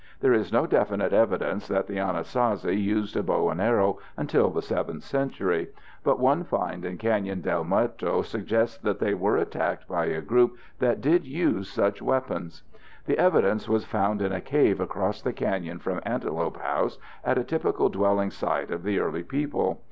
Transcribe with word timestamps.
There 0.19 0.33
is 0.33 0.51
no 0.51 0.65
definite 0.65 1.13
evidence 1.13 1.67
that 1.67 1.85
the 1.85 1.97
Anasazi 1.99 2.75
used 2.75 3.15
a 3.15 3.21
bow 3.21 3.51
and 3.51 3.61
arrow 3.61 3.99
until 4.17 4.49
the 4.49 4.61
7th 4.61 5.03
century, 5.03 5.67
but 6.03 6.19
one 6.19 6.43
find 6.43 6.83
in 6.83 6.97
Canyon 6.97 7.41
del 7.41 7.63
Muerto 7.63 8.23
suggests 8.23 8.79
that 8.79 8.97
they 8.97 9.13
were 9.13 9.37
attacked 9.37 9.87
by 9.87 10.05
a 10.05 10.19
group 10.19 10.57
that 10.79 11.01
did 11.01 11.25
use 11.27 11.69
such 11.69 12.01
weapons. 12.01 12.63
The 13.05 13.19
evidence 13.19 13.69
was 13.69 13.85
found 13.85 14.23
in 14.23 14.31
a 14.33 14.41
cave 14.41 14.81
across 14.81 15.21
the 15.21 15.33
canyon 15.33 15.77
from 15.77 16.01
Antelope 16.03 16.57
House 16.59 16.97
at 17.23 17.37
a 17.37 17.43
typical 17.43 17.89
dwelling 17.89 18.31
site 18.31 18.71
of 18.71 18.81
the 18.81 18.97
early 18.97 19.21
people. 19.21 19.79